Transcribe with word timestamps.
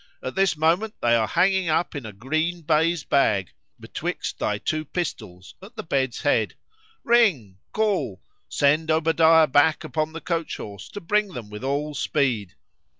at 0.23 0.33
this 0.33 0.57
moment 0.57 0.95
they 0.99 1.13
are 1.15 1.27
hanging 1.27 1.69
up 1.69 1.93
in 1.95 2.07
a 2.07 2.11
green 2.11 2.61
bays 2.63 3.03
bag, 3.03 3.51
betwixt 3.79 4.39
thy 4.39 4.57
two 4.57 4.83
pistols, 4.83 5.53
at 5.61 5.75
the 5.75 5.83
bed's 5.83 6.21
head!—Ring;—call;—send 6.23 8.89
Obadiah 8.89 9.45
back 9.45 9.83
upon 9.83 10.13
the 10.13 10.19
coach 10.19 10.57
horse 10.57 10.89
to 10.89 10.99
bring 10.99 11.27
them 11.33 11.51
with 11.51 11.63
all 11.63 11.93
speed. 11.93 12.55